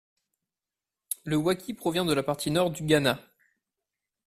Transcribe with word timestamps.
Le 1.25 1.35
waakye 1.37 1.75
provient 1.75 2.05
de 2.05 2.13
la 2.13 2.23
partie 2.23 2.49
nord 2.49 2.71
du 2.71 2.81
Ghana. 2.83 3.19